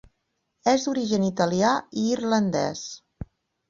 [0.71, 2.87] És d'origen italià i irlandès.